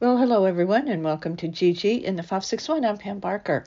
[0.00, 2.86] Well, hello everyone, and welcome to GG in the 561.
[2.86, 3.66] I'm Pam Barker.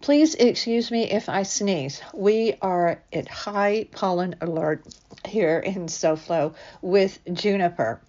[0.00, 2.02] Please excuse me if I sneeze.
[2.12, 4.84] We are at high pollen alert
[5.24, 8.00] here in SoFlo with juniper.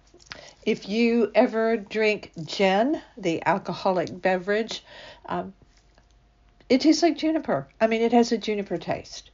[0.66, 4.82] If you ever drink gin, the alcoholic beverage,
[5.26, 5.54] um,
[6.68, 7.68] it tastes like juniper.
[7.80, 9.30] I mean, it has a juniper taste.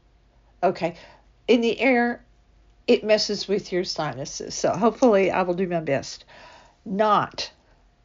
[0.62, 0.96] Okay,
[1.48, 2.22] in the air,
[2.86, 4.54] it messes with your sinuses.
[4.54, 6.26] So hopefully, I will do my best
[6.86, 7.50] not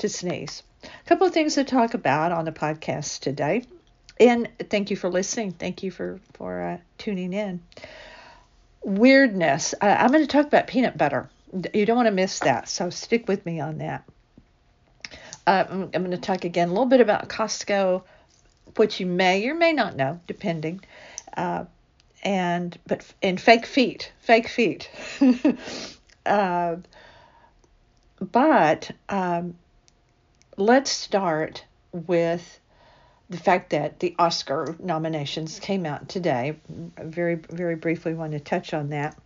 [0.01, 0.63] to sneeze.
[0.83, 3.63] A couple of things to talk about on the podcast today.
[4.19, 5.53] And thank you for listening.
[5.53, 7.61] Thank you for, for uh, tuning in.
[8.83, 9.73] Weirdness.
[9.79, 11.29] Uh, I'm going to talk about peanut butter.
[11.73, 14.03] You don't want to miss that, so stick with me on that.
[15.45, 18.03] Uh, I'm, I'm going to talk again a little bit about Costco,
[18.77, 20.81] which you may or may not know, depending.
[21.35, 21.65] Uh,
[22.23, 24.89] and but and fake feet, fake feet.
[26.25, 26.75] uh,
[28.19, 29.55] but um,
[30.57, 32.59] let's start with
[33.29, 36.57] the fact that the Oscar nominations came out today.
[36.99, 39.17] Very, very briefly, want to touch on that.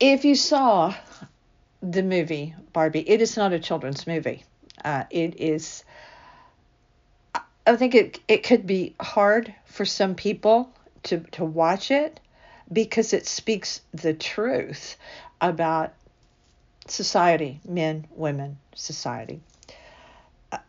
[0.00, 0.94] If you saw
[1.82, 4.44] the movie Barbie, it is not a children's movie.
[4.84, 5.84] Uh, it is.
[7.66, 10.70] I think it it could be hard for some people
[11.04, 12.20] to to watch it
[12.72, 14.96] because it speaks the truth
[15.40, 15.92] about
[16.90, 19.40] society, men, women, society,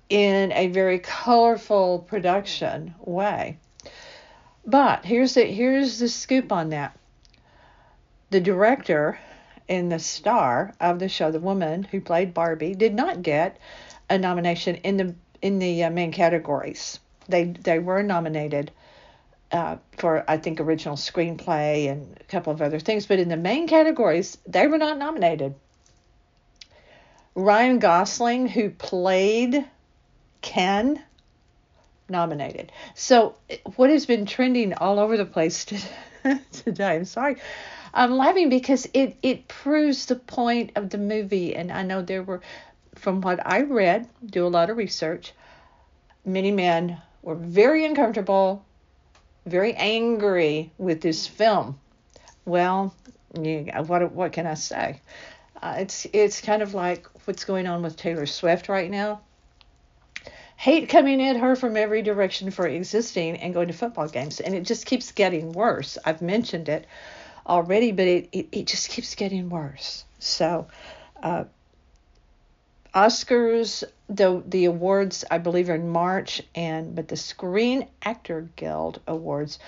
[0.09, 3.57] in a very colorful production way.
[4.65, 6.97] But here's the here's the scoop on that.
[8.29, 9.19] The director
[9.67, 13.57] and the star of the show, the woman who played Barbie, did not get
[14.09, 16.99] a nomination in the in the uh, main categories.
[17.27, 18.71] They they were nominated
[19.51, 23.37] uh, for I think original screenplay and a couple of other things, but in the
[23.37, 25.55] main categories they were not nominated.
[27.35, 29.65] Ryan Gosling, who played
[30.41, 31.01] Ken,
[32.09, 32.71] nominated.
[32.95, 33.35] So,
[33.75, 35.65] what has been trending all over the place
[36.51, 36.95] today?
[36.95, 37.37] I'm sorry.
[37.93, 41.55] I'm laughing because it, it proves the point of the movie.
[41.55, 42.41] And I know there were,
[42.95, 45.33] from what I read, do a lot of research,
[46.25, 48.63] many men were very uncomfortable,
[49.45, 51.79] very angry with this film.
[52.45, 52.93] Well,
[53.39, 55.01] yeah, what what can I say?
[55.61, 59.21] Uh, it's it's kind of like what's going on with Taylor Swift right now.
[60.57, 64.55] Hate coming at her from every direction for existing and going to football games, and
[64.55, 65.99] it just keeps getting worse.
[66.03, 66.87] I've mentioned it
[67.45, 70.05] already, but it it, it just keeps getting worse.
[70.17, 70.65] So,
[71.21, 71.43] uh,
[72.95, 79.01] Oscars, the the awards I believe are in March, and but the Screen Actor Guild
[79.05, 79.59] Awards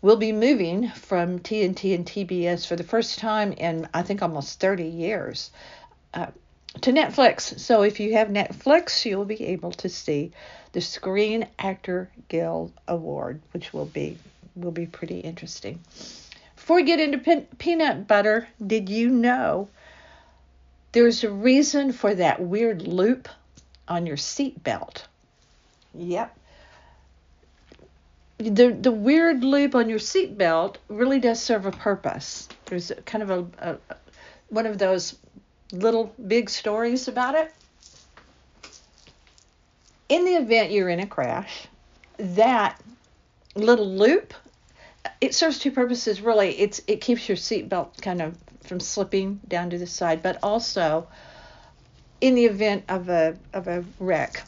[0.00, 4.60] will be moving from TNT and TBS for the first time in, I think, almost
[4.60, 5.50] 30 years
[6.14, 6.28] uh,
[6.80, 7.58] to Netflix.
[7.58, 10.32] So if you have Netflix, you'll be able to see
[10.72, 14.18] the Screen Actor Guild Award, which will be
[14.56, 15.80] will be pretty interesting.
[16.56, 19.68] Before we get into pe- peanut butter, did you know
[20.92, 23.28] there's a reason for that weird loop
[23.88, 25.06] on your seat belt?
[25.94, 26.36] Yep
[28.40, 32.48] the the weird loop on your seatbelt really does serve a purpose.
[32.66, 33.96] There's kind of a, a,
[34.48, 35.16] one of those
[35.72, 37.52] little big stories about it.
[40.08, 41.66] In the event you're in a crash,
[42.18, 42.80] that
[43.54, 44.34] little loop
[45.20, 46.58] it serves two purposes really.
[46.58, 51.08] It's it keeps your seatbelt kind of from slipping down to the side, but also
[52.20, 54.42] in the event of a of a wreck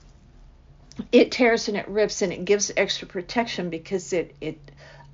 [1.10, 4.58] it tears and it rips and it gives extra protection because it it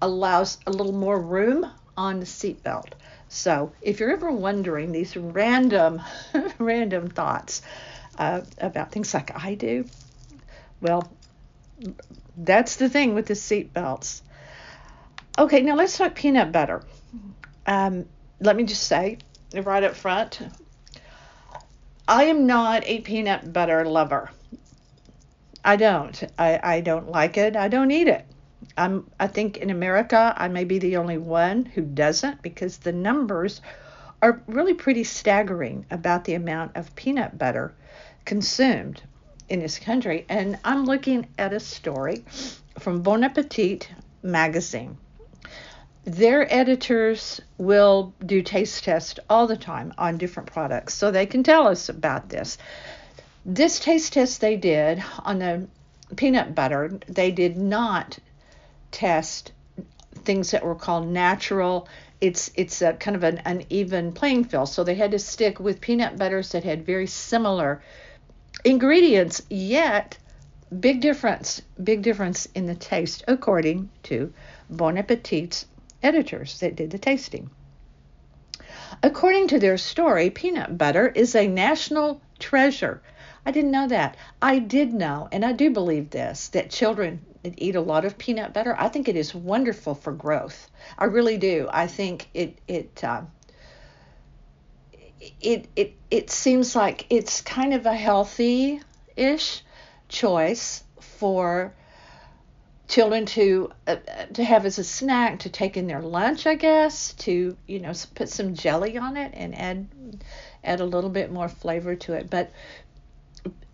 [0.02, 2.92] allows a little more room on the seatbelt.
[3.28, 6.00] So if you're ever wondering these random
[6.58, 7.62] random thoughts
[8.18, 9.84] uh, about things like I do,
[10.80, 11.10] well,
[12.36, 14.22] that's the thing with the seatbelts.
[15.38, 16.82] Okay, now let's talk peanut butter.
[17.66, 18.06] Um,
[18.40, 19.18] let me just say
[19.54, 20.40] right up front,
[22.06, 24.30] I am not a peanut butter lover.
[25.64, 26.24] I don't.
[26.38, 27.56] I, I don't like it.
[27.56, 28.24] I don't eat it.
[28.76, 32.92] I'm I think in America I may be the only one who doesn't because the
[32.92, 33.60] numbers
[34.20, 37.72] are really pretty staggering about the amount of peanut butter
[38.24, 39.02] consumed
[39.48, 40.26] in this country.
[40.28, 42.24] And I'm looking at a story
[42.78, 43.88] from Bon Appetit
[44.22, 44.98] magazine.
[46.04, 51.42] Their editors will do taste tests all the time on different products so they can
[51.42, 52.58] tell us about this.
[53.44, 55.68] This taste test they did on the
[56.16, 58.18] peanut butter, they did not
[58.90, 59.52] test
[60.24, 61.88] things that were called natural
[62.20, 64.68] it's it's a kind of an uneven playing field.
[64.68, 67.82] So they had to stick with peanut butters that had very similar
[68.64, 70.18] ingredients, yet
[70.80, 74.32] big difference, big difference in the taste, according to
[74.68, 75.66] Bon Appetit's
[76.02, 77.50] editors that did the tasting.
[79.02, 83.00] According to their story, peanut butter is a national treasure.
[83.46, 84.16] I didn't know that.
[84.42, 88.52] I did know, and I do believe this, that children eat a lot of peanut
[88.52, 88.74] butter.
[88.78, 90.70] I think it is wonderful for growth.
[90.98, 91.68] I really do.
[91.70, 93.22] I think it it uh,
[95.40, 98.80] it it it seems like it's kind of a healthy
[99.16, 99.62] ish
[100.08, 101.74] choice for
[102.88, 103.96] children to uh,
[104.32, 107.92] to have as a snack to take in their lunch i guess to you know
[108.14, 109.86] put some jelly on it and add
[110.64, 112.50] add a little bit more flavor to it but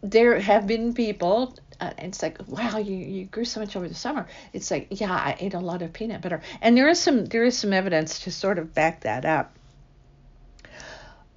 [0.03, 3.95] there have been people uh, it's like wow you, you grew so much over the
[3.95, 7.25] summer it's like yeah i ate a lot of peanut butter and there is some
[7.27, 9.57] there is some evidence to sort of back that up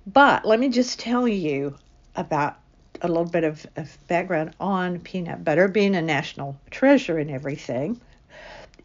[0.06, 1.76] but let me just tell you
[2.16, 2.58] about
[3.02, 8.00] a little bit of, of background on peanut butter being a national treasure and everything.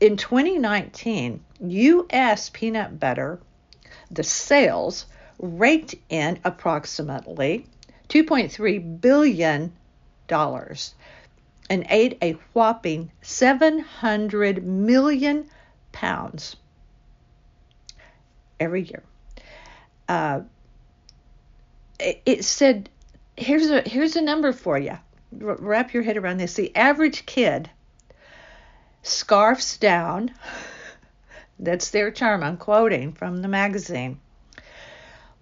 [0.00, 2.50] In 2019, U.S.
[2.50, 3.40] peanut butter,
[4.10, 5.06] the sales
[5.38, 7.66] raked in approximately
[8.08, 9.72] 2.3 billion
[10.28, 10.94] dollars
[11.72, 15.48] and ate a whopping 700 million
[15.90, 16.54] pounds
[18.60, 19.02] every year.
[20.06, 20.42] Uh,
[21.98, 22.90] it, it said
[23.38, 24.98] here's a here's a number for you.
[25.42, 26.52] R- wrap your head around this.
[26.52, 27.70] The average kid
[29.02, 30.34] scarfs down.
[31.58, 32.42] That's their term.
[32.42, 34.20] I'm quoting from the magazine.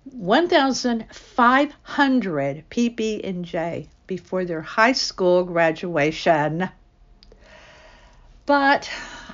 [0.04, 6.68] 1,500 PB and J before their high school graduation.
[8.44, 8.90] But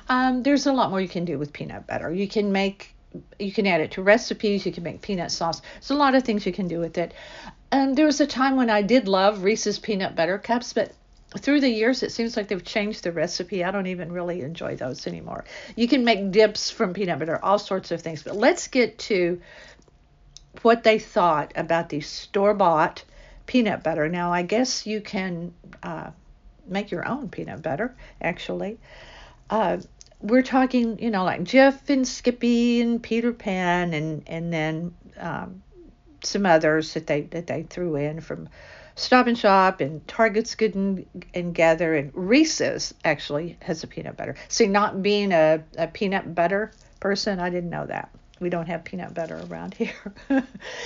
[0.07, 2.13] um, there's a lot more you can do with peanut butter.
[2.13, 2.93] You can make
[3.39, 4.67] you can add it to recipes.
[4.67, 5.63] You can make peanut sauce.
[5.73, 7.15] There's a lot of things you can do with it.
[7.71, 10.91] And there was a time when I did love Reese's peanut butter cups, but
[11.39, 13.63] through the years it seems like they've changed the recipe.
[13.63, 15.43] I don't even really enjoy those anymore.
[15.75, 18.21] You can make dips from peanut butter, all sorts of things.
[18.21, 19.41] But let's get to
[20.61, 23.03] what they thought about these store bought
[23.47, 24.07] peanut butter.
[24.07, 26.11] Now, I guess you can uh,
[26.67, 28.77] make your own peanut butter, actually.
[29.49, 29.77] Uh,
[30.21, 35.63] we're talking, you know, like Jif and Skippy and Peter Pan, and and then um,
[36.23, 38.49] some others that they that they threw in from
[38.95, 44.17] Stop and Shop and Target's Good and, and Gather and Reese's actually has a peanut
[44.17, 44.35] butter.
[44.49, 48.09] See, not being a, a peanut butter person, I didn't know that.
[48.39, 50.13] We don't have peanut butter around here.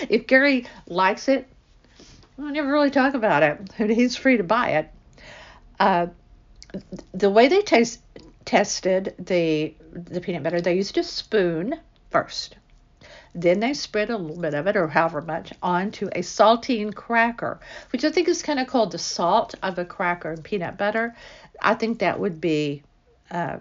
[0.10, 1.48] if Gary likes it,
[2.44, 3.92] I never really talk about it.
[3.92, 4.92] He's free to buy it.
[5.80, 6.08] Uh,
[7.14, 8.02] the way they taste
[8.46, 11.80] tested the the peanut butter, they used a spoon
[12.10, 12.56] first.
[13.34, 17.60] Then they spread a little bit of it, or however much, onto a saltine cracker,
[17.92, 21.16] which I think is kind of called the salt of a cracker and peanut butter.
[21.62, 22.84] I think that would be
[23.30, 23.58] uh,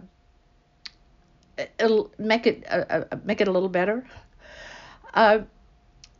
[1.79, 4.06] it'll make it uh, make it a little better.
[5.15, 5.41] Uh,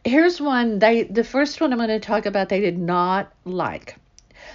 [0.05, 3.97] here's one they the first one I'm going to talk about they did not like.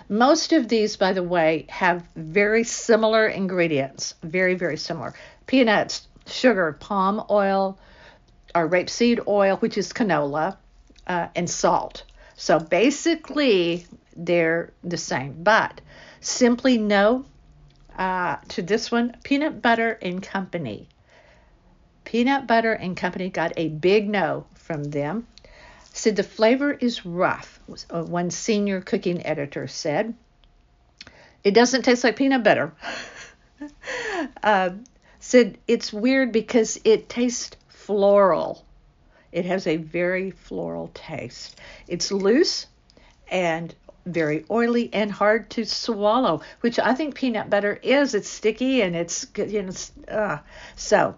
[0.10, 5.14] Most of these, by the way, have very similar ingredients, very very similar.
[5.48, 7.78] Peanuts, sugar, palm oil,
[8.54, 10.58] or rapeseed oil, which is canola,
[11.08, 12.04] uh, and salt.
[12.36, 15.44] So basically, they're the same.
[15.44, 15.82] But
[16.20, 17.26] simply no
[17.98, 20.88] uh, to this one Peanut Butter and Company.
[22.04, 25.28] Peanut Butter and Company got a big no from them.
[25.96, 27.58] Said the flavor is rough,
[27.90, 30.14] uh, one senior cooking editor said.
[31.42, 32.74] It doesn't taste like peanut butter.
[34.44, 34.72] uh,
[35.20, 38.66] said it's weird because it tastes floral.
[39.32, 41.62] It has a very floral taste.
[41.88, 42.68] It's loose
[43.32, 43.74] and
[44.06, 48.14] very oily and hard to swallow, which I think peanut butter is.
[48.14, 49.74] It's sticky and it's you know
[50.14, 50.40] uh,
[50.76, 51.16] so.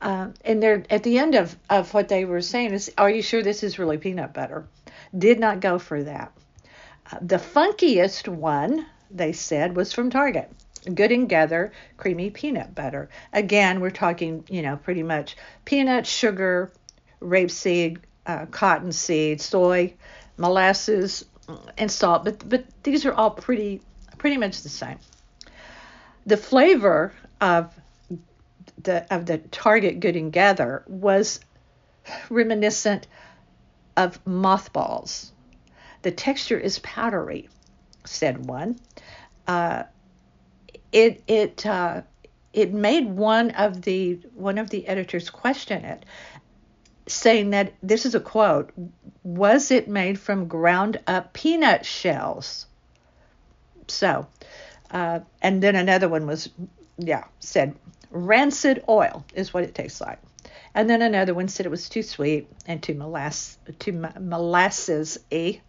[0.00, 3.22] Uh, and they're at the end of, of what they were saying is, are you
[3.22, 4.66] sure this is really peanut butter?
[5.16, 6.32] Did not go for that.
[7.10, 10.50] Uh, the funkiest one they said was from Target.
[10.94, 13.08] Good and Gather creamy peanut butter.
[13.32, 16.70] Again, we're talking, you know, pretty much peanut, sugar,
[17.20, 19.94] rapeseed, uh, cottonseed, soy,
[20.36, 21.24] molasses,
[21.78, 22.24] and salt.
[22.24, 23.80] But but these are all pretty
[24.18, 24.98] pretty much the same.
[26.26, 27.72] The flavor of
[28.82, 31.40] the of the Target Good and Gather was
[32.30, 33.06] reminiscent
[33.96, 35.32] of mothballs.
[36.02, 37.48] The texture is powdery,
[38.04, 38.78] said one.
[39.46, 39.84] Uh,
[40.92, 42.02] it it uh,
[42.52, 46.04] it made one of the one of the editors question it
[47.08, 48.72] saying that this is a quote
[49.22, 52.66] was it made from ground up peanut shells?
[53.88, 54.26] So,
[54.90, 56.48] uh, and then another one was,
[56.96, 57.74] yeah, said
[58.16, 60.18] rancid oil is what it tastes like.
[60.74, 65.60] And then another one said it was too sweet and too molass too molasses y.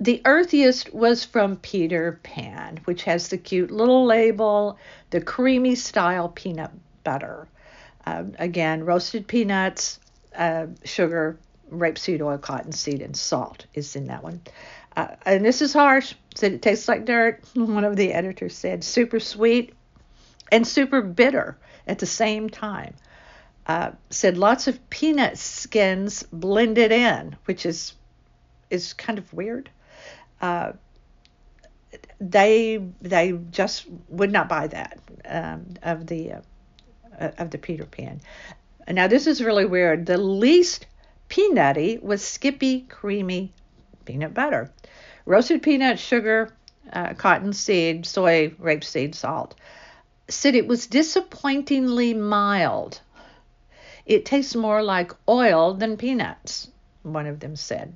[0.00, 4.78] The earthiest was from Peter Pan, which has the cute little label,
[5.10, 6.70] the creamy style peanut
[7.04, 7.46] butter.
[8.04, 10.00] Uh, again, roasted peanuts,
[10.34, 11.38] uh, sugar,
[11.70, 14.40] rapeseed oil, cottonseed, and salt is in that one.
[14.96, 16.14] Uh, and this is harsh.
[16.34, 17.44] Said it tastes like dirt.
[17.54, 19.74] One of the editors said super sweet
[20.52, 22.94] and super bitter at the same time.
[23.66, 27.94] Uh, said lots of peanut skins blended in, which is
[28.70, 29.70] is kind of weird.
[30.40, 30.72] Uh,
[32.20, 36.40] they they just would not buy that um, of the uh,
[37.38, 38.20] of the Peter Pan.
[38.88, 40.06] Now this is really weird.
[40.06, 40.86] The least
[41.28, 43.52] peanutty was Skippy creamy
[44.04, 44.72] peanut butter,
[45.24, 46.52] roasted peanut, sugar,
[46.92, 49.54] uh, cotton seed, soy, rapeseed, salt.
[50.32, 53.00] Said it was disappointingly mild.
[54.06, 56.68] It tastes more like oil than peanuts.
[57.02, 57.94] One of them said.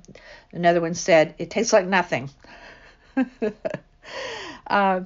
[0.51, 2.29] Another one said it tastes like nothing.
[4.67, 5.01] uh,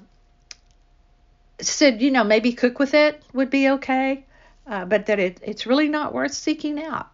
[1.61, 4.25] said, you know, maybe cook with it would be okay,
[4.67, 7.09] uh, but that it, it's really not worth seeking out.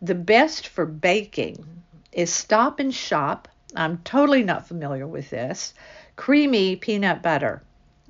[0.00, 1.66] The best for baking
[2.12, 3.48] is Stop and Shop.
[3.74, 5.74] I'm totally not familiar with this.
[6.14, 7.62] Creamy peanut butter.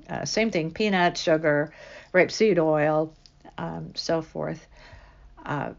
[0.09, 1.73] Uh, same thing, peanut, sugar,
[2.13, 3.13] rapeseed oil,
[3.57, 4.67] um, so forth.
[5.45, 5.71] Uh,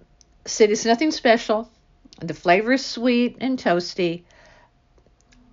[0.46, 1.70] said it's nothing special.
[2.20, 4.24] The flavor is sweet and toasty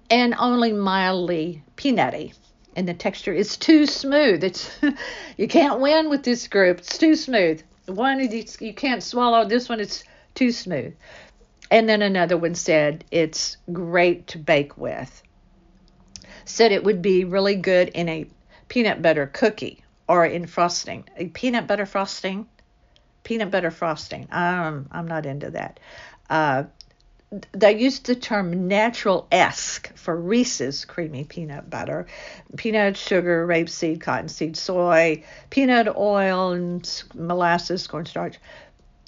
[0.10, 2.34] and only mildly peanutty
[2.76, 4.44] and the texture is too smooth.
[4.44, 4.72] It's
[5.38, 6.80] you can't win with this group.
[6.80, 7.62] It's too smooth.
[7.86, 9.46] One you can't swallow.
[9.46, 10.04] This one it's
[10.36, 10.96] too smooth.
[11.70, 15.24] And then another one said it's great to bake with.
[16.46, 18.28] Said it would be really good in a
[18.72, 21.04] peanut butter cookie or in frosting.
[21.34, 22.48] Peanut butter frosting.
[23.22, 24.30] Peanut butter frosting.
[24.32, 25.82] Um, I'm not into that.
[26.30, 26.64] Uh,
[27.52, 32.08] they used the term natural esque for Reese's creamy peanut butter,
[32.56, 38.38] peanut sugar, rapeseed, cottonseed, soy, peanut oil, and molasses, cornstarch.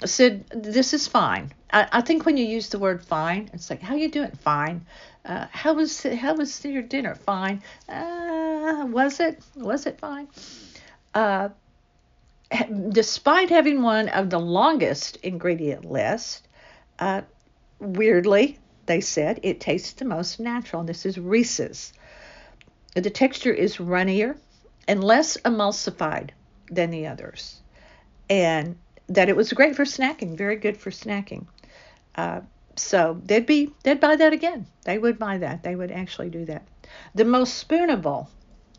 [0.04, 1.54] Said this is fine.
[1.72, 4.32] I, I, think when you use the word fine, it's like how you doing?
[4.32, 4.86] Fine.
[5.24, 7.16] Uh, how was how was your dinner?
[7.16, 7.64] Fine.
[7.88, 8.53] Uh,
[8.86, 10.28] was it was it fine?
[11.14, 11.50] Uh,
[12.90, 16.48] despite having one of the longest ingredient list,
[17.00, 17.22] uh,
[17.84, 20.86] Weirdly, they said, it tastes the most natural.
[20.86, 21.92] This is Reese's.
[22.96, 24.38] The texture is runnier
[24.88, 26.30] and less emulsified
[26.72, 27.60] than the others.
[28.30, 28.78] And
[29.10, 31.46] that it was great for snacking, very good for snacking.
[32.16, 32.40] Uh,
[32.78, 34.66] so they'd be they'd buy that again.
[34.86, 35.64] They would buy that.
[35.64, 36.66] They would actually do that.
[37.14, 38.28] The most spoonable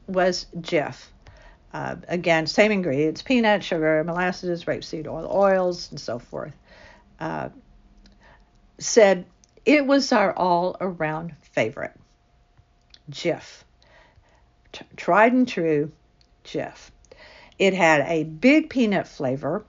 [0.07, 1.07] was Jif.
[1.73, 6.55] Uh, again, same ingredients: peanut, sugar, molasses, rapeseed oil, oils, and so forth.
[7.19, 7.49] Uh,
[8.79, 9.25] said
[9.65, 11.93] it was our all around favorite.
[13.11, 13.65] Jif.
[14.97, 15.93] Tried and true
[16.45, 16.91] Jif.
[17.59, 19.65] It had a big peanut flavor,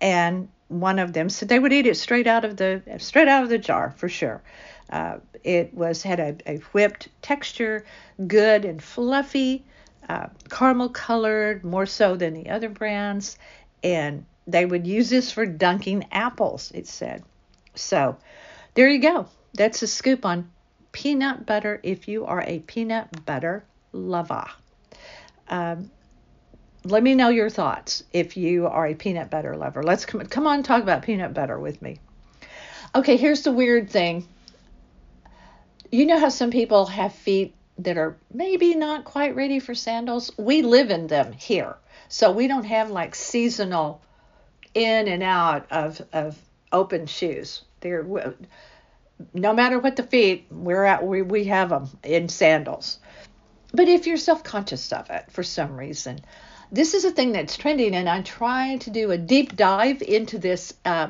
[0.00, 3.42] and one of them said they would eat it straight out of the straight out
[3.42, 4.42] of the jar for sure.
[4.90, 7.84] Uh, it was had a, a, whipped texture,
[8.26, 9.64] good and fluffy,
[10.08, 13.38] uh, caramel colored more so than the other brands,
[13.82, 16.70] and they would use this for dunking apples.
[16.74, 17.24] It said.
[17.74, 18.16] So
[18.74, 19.26] there you go.
[19.54, 20.50] That's a scoop on
[20.92, 24.46] peanut butter if you are a peanut butter lover.
[25.48, 25.90] Um,
[26.84, 29.82] let me know your thoughts if you are a peanut butter lover.
[29.82, 31.98] Let's come, come on talk about peanut butter with me.
[32.94, 34.26] Okay, here's the weird thing.
[35.90, 40.32] You know how some people have feet that are maybe not quite ready for sandals?
[40.36, 41.76] We live in them here.
[42.08, 44.00] So we don't have like seasonal
[44.74, 46.38] in and out of, of
[46.72, 47.62] open shoes.
[47.80, 48.06] They're
[49.32, 52.98] no matter what the feet, we're at we we have them in sandals.
[53.72, 56.20] But if you're self-conscious of it for some reason,
[56.70, 60.38] this is a thing that's trending, and I'm trying to do a deep dive into
[60.38, 61.08] this uh,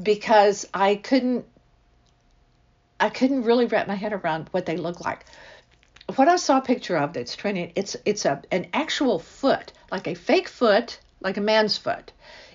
[0.00, 1.44] because I couldn't
[3.00, 5.24] I couldn't really wrap my head around what they look like.
[6.16, 10.06] What I saw a picture of that's trending, it's it's a an actual foot, like
[10.06, 12.12] a fake foot, like a man's foot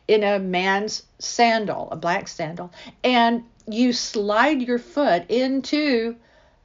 [0.08, 2.72] in a man's sandal, a black sandal,
[3.04, 6.16] and you slide your foot into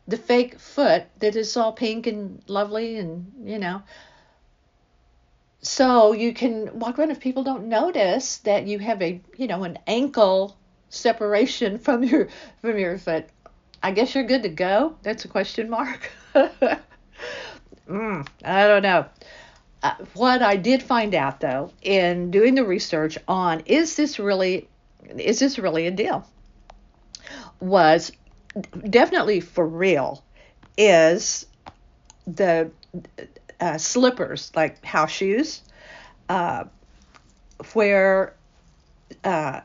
[0.07, 3.83] the fake foot that is all pink and lovely and, you know,
[5.63, 9.63] so you can walk around if people don't notice that you have a you know
[9.65, 10.57] an ankle
[10.89, 12.29] separation from your
[12.61, 13.27] from your foot
[13.83, 14.97] i guess you're good to go?
[15.03, 16.11] That's a question mark.
[17.89, 19.07] Mm, i don't know.
[19.83, 24.69] Uh, what i did find out though in doing the research on is this really
[25.19, 26.25] is this really a deal?
[27.59, 28.13] Was
[28.89, 30.23] definitely for real
[30.79, 31.47] is
[32.27, 32.71] the
[33.61, 35.63] uh, slippers, like house shoes,
[36.29, 36.65] uh,
[37.73, 38.35] where
[39.25, 39.61] uh,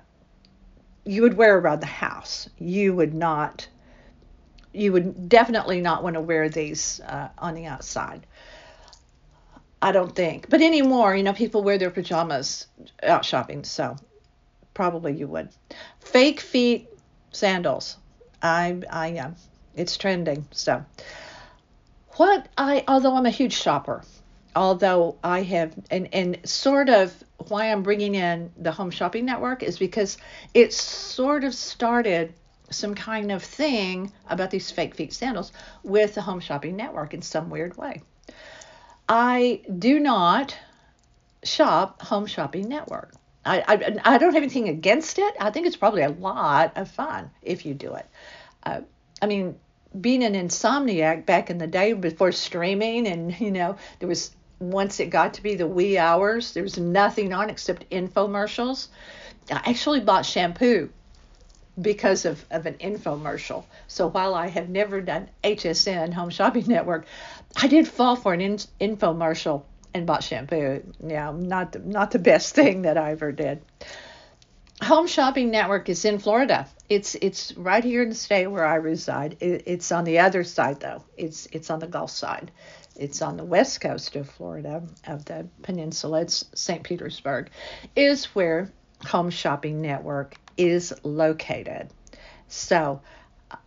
[1.05, 2.50] you would wear around the house.
[2.57, 3.67] You would not,
[4.75, 8.25] you would definitely not want to wear these uh, on the outside.
[9.82, 10.50] I don't think.
[10.50, 12.67] But anymore, you know, people wear their pajamas
[13.03, 13.96] out shopping, so
[14.74, 15.50] probably you would.
[16.00, 16.89] Fake feet
[17.32, 17.98] sandals.
[18.41, 19.32] I I am.
[19.32, 19.36] Uh,
[19.75, 20.46] it's trending.
[20.51, 20.86] So
[22.15, 24.03] what I although I'm a huge shopper,
[24.55, 27.13] although I have and and sort of
[27.50, 30.17] why I'm bringing in the home shopping network is because
[30.53, 32.34] it sort of started
[32.69, 35.51] some kind of thing about these fake feet sandals
[35.84, 38.01] with the home shopping network in some weird way.
[39.07, 40.57] I do not
[41.43, 43.13] shop home shopping network.
[43.45, 45.36] I, I, I don't have anything against it.
[45.39, 48.07] I think it's probably a lot of fun if you do it.
[48.63, 48.81] Uh,
[49.22, 49.55] I mean,
[50.01, 55.00] being an insomniac back in the day before streaming, and you know, there was once
[55.00, 58.88] it got to be the wee hours, there was nothing on except infomercials.
[59.51, 60.89] I actually bought shampoo
[61.79, 63.65] because of, of an infomercial.
[63.88, 67.05] So while I have never done HSN, Home Shopping Network,
[67.55, 69.63] I did fall for an in, infomercial
[69.94, 70.84] and bought shampoo.
[71.05, 73.62] Yeah, not the, not the best thing that I ever did.
[74.82, 76.67] Home Shopping Network is in Florida.
[76.89, 79.38] It's it's right here in the state where I reside.
[79.39, 81.03] It, it's on the other side though.
[81.17, 82.51] It's it's on the Gulf side.
[82.98, 86.22] It's on the west coast of Florida of the peninsula.
[86.22, 86.84] It's St.
[86.84, 87.50] Petersburg,
[87.96, 88.72] is where
[89.05, 91.89] Home Shopping Network is located.
[92.47, 93.01] So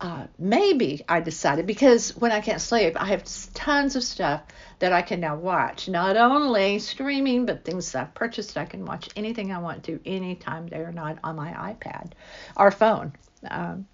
[0.01, 4.41] uh, maybe I decided because when I can't sleep, I have tons of stuff
[4.79, 5.87] that I can now watch.
[5.87, 8.57] Not only streaming, but things that I've purchased.
[8.57, 12.11] I can watch anything I want to anytime they are not on my iPad
[12.55, 13.13] or phone.
[13.49, 13.87] Um,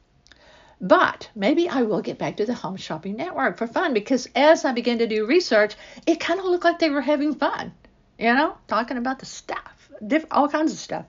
[0.81, 4.65] but maybe I will get back to the Home Shopping Network for fun because as
[4.65, 7.73] I began to do research, it kind of looked like they were having fun,
[8.19, 9.74] you know, talking about the stuff,
[10.05, 11.05] different, all kinds of stuff.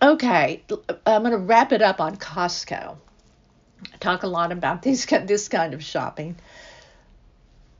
[0.00, 0.62] Okay,
[1.06, 2.96] I'm going to wrap it up on Costco.
[3.92, 6.36] I talk a lot about these this kind of shopping.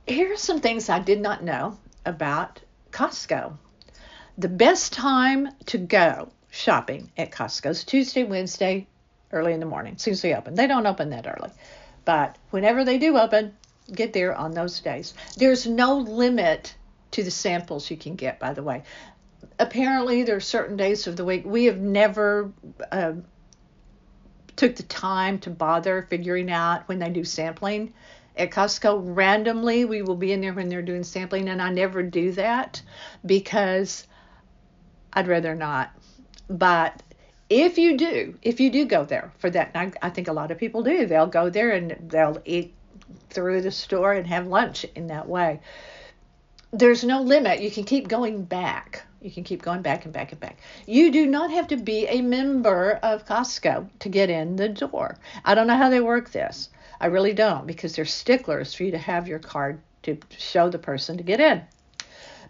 [0.07, 2.61] Here are some things I did not know about
[2.91, 3.57] Costco.
[4.38, 8.87] The best time to go shopping at Costco is Tuesday, Wednesday,
[9.33, 10.55] early in the morning, as soon as they open.
[10.55, 11.51] They don't open that early,
[12.05, 13.55] but whenever they do open,
[13.93, 15.14] get there on those days.
[15.37, 16.75] There's no limit
[17.12, 18.83] to the samples you can get, by the way.
[19.59, 22.53] Apparently, there are certain days of the week we have never
[22.92, 23.12] uh,
[24.57, 27.92] took the time to bother figuring out when they do sampling.
[28.37, 32.03] At Costco, randomly, we will be in there when they're doing sampling, and I never
[32.03, 32.81] do that
[33.27, 34.07] because
[35.12, 35.90] I'd rather not.
[36.48, 37.03] But
[37.51, 40.51] if you do, if you do go there for that, I, I think a lot
[40.51, 42.74] of people do, they'll go there and they'll eat
[43.31, 45.61] through the store and have lunch in that way.
[46.70, 47.61] There's no limit.
[47.61, 49.07] You can keep going back.
[49.22, 50.59] You can keep going back and back and back.
[50.87, 55.16] You do not have to be a member of Costco to get in the door.
[55.46, 56.68] I don't know how they work this.
[57.00, 60.78] I really don't because they're sticklers for you to have your card to show the
[60.78, 61.62] person to get in.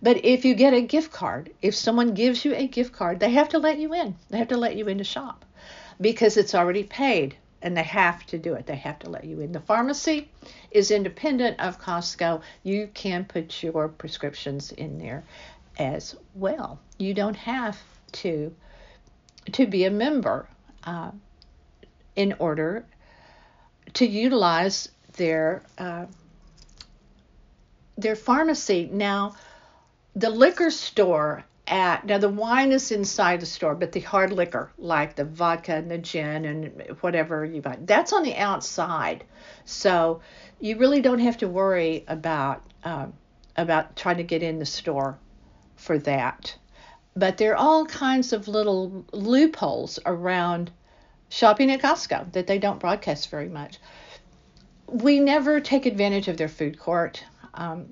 [0.02, 3.30] But if you get a gift card, if someone gives you a gift card, they
[3.30, 4.16] have to let you in.
[4.30, 5.44] They have to let you in to shop
[6.00, 8.66] because it's already paid and they have to do it.
[8.66, 9.52] They have to let you in.
[9.52, 10.28] The pharmacy
[10.70, 12.42] is independent of Costco.
[12.62, 15.24] You can put your prescriptions in there
[15.78, 16.78] as well.
[16.98, 17.78] You don't have
[18.12, 18.54] to
[19.52, 20.46] to be a member
[20.84, 21.10] uh,
[22.16, 22.84] in order
[23.94, 26.06] to utilize their uh,
[27.96, 28.88] their pharmacy.
[28.92, 29.34] Now,
[30.14, 34.70] the liquor store at now the wine is inside the store, but the hard liquor
[34.78, 39.24] like the vodka and the gin and whatever you buy that's on the outside.
[39.64, 40.20] So
[40.60, 43.06] you really don't have to worry about uh,
[43.56, 45.18] about trying to get in the store
[45.76, 46.56] for that.
[47.14, 50.70] But there are all kinds of little loopholes around
[51.28, 53.78] shopping at Costco that they don't broadcast very much.
[54.86, 57.24] We never take advantage of their food court.
[57.54, 57.90] Um,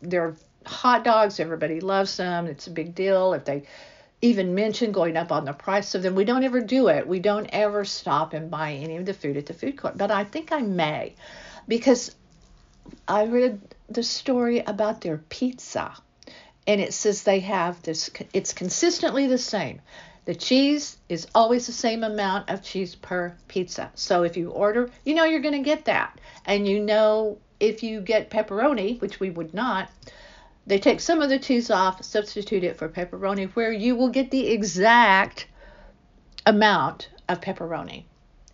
[0.00, 0.34] their
[0.66, 2.46] hot dogs, everybody loves them.
[2.46, 3.34] It's a big deal.
[3.34, 3.64] If they
[4.20, 7.06] even mention going up on the price of them, we don't ever do it.
[7.06, 9.98] We don't ever stop and buy any of the food at the food court.
[9.98, 11.14] But I think I may
[11.66, 12.14] because
[13.08, 15.94] I read the story about their pizza
[16.66, 19.80] and it says they have this, it's consistently the same.
[20.24, 23.90] The cheese is always the same amount of cheese per pizza.
[23.94, 26.16] So if you order, you know you're going to get that.
[26.46, 29.90] And you know if you get pepperoni, which we would not,
[30.66, 34.30] they take some of the cheese off, substitute it for pepperoni, where you will get
[34.30, 35.46] the exact
[36.46, 38.04] amount of pepperoni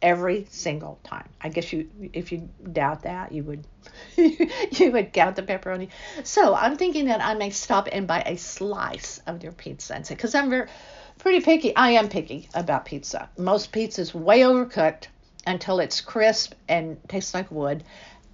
[0.01, 1.29] every single time.
[1.41, 3.67] I guess you, if you doubt that, you would,
[4.17, 5.89] you would count the pepperoni.
[6.25, 10.07] So I'm thinking that I may stop and buy a slice of your pizza and
[10.07, 10.69] say, because I'm very,
[11.19, 11.75] pretty picky.
[11.75, 13.29] I am picky about pizza.
[13.37, 15.09] Most pizza's way overcooked
[15.47, 17.85] until it's crisp and tastes like wood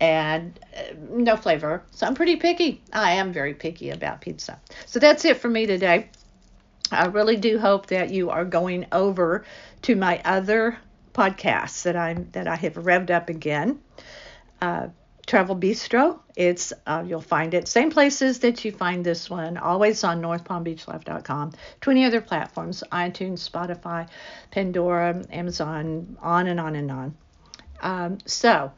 [0.04, 1.82] and uh, no flavor.
[1.90, 2.82] So I'm pretty picky.
[2.92, 4.60] I am very picky about pizza.
[4.86, 6.10] So that's it for me today.
[6.90, 9.44] I really do hope that you are going over
[9.82, 10.78] to my other
[11.12, 13.80] podcasts that I'm that I have revved up again.
[14.60, 14.88] Uh,
[15.26, 16.20] Travel Bistro.
[16.36, 19.56] It's uh, you'll find it same places that you find this one.
[19.56, 21.52] Always on NorthPalmBeachLife.com.
[21.80, 24.08] 20 other platforms: iTunes, Spotify,
[24.50, 27.14] Pandora, Amazon, on and on and on.
[27.80, 28.72] Um, so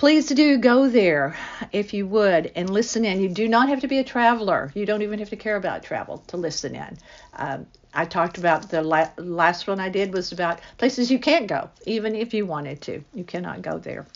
[0.00, 1.36] please do go there
[1.72, 3.20] if you would and listen in.
[3.20, 4.72] You do not have to be a traveler.
[4.74, 6.96] You don't even have to care about travel to listen in.
[7.34, 11.46] Um, I talked about the la- last one I did was about places you can't
[11.46, 13.04] go, even if you wanted to.
[13.12, 14.06] You cannot go there.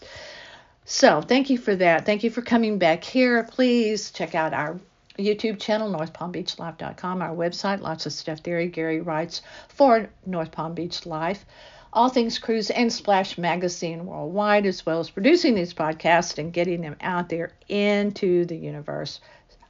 [0.86, 2.06] So thank you for that.
[2.06, 3.44] Thank you for coming back here.
[3.44, 4.80] Please check out our
[5.18, 8.64] YouTube channel, NorthPalmBeachLife.com, our website, lots of stuff there.
[8.68, 11.44] Gary writes for North Palm Beach Life,
[11.94, 16.80] all things cruise and Splash Magazine worldwide, as well as producing these podcasts and getting
[16.80, 19.20] them out there into the universe.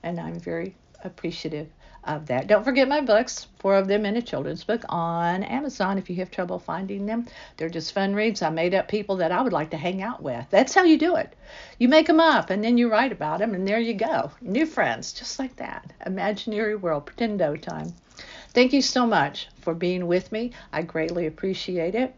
[0.03, 1.69] And I'm very appreciative
[2.03, 2.47] of that.
[2.47, 6.17] Don't forget my books, four of them in a children's book on Amazon if you
[6.17, 7.27] have trouble finding them.
[7.57, 8.43] They're just fun reads.
[8.43, 10.47] I made up people that I would like to hang out with.
[10.51, 11.35] That's how you do it.
[11.79, 14.31] You make them up and then you write about them, and there you go.
[14.41, 15.93] New friends, just like that.
[16.07, 17.95] Imaginary world, pretendo time.
[18.55, 20.53] Thank you so much for being with me.
[20.73, 22.15] I greatly appreciate it.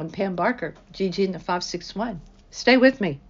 [0.00, 2.20] I'm Pam Barker, GG in the 561.
[2.50, 3.20] Stay with me.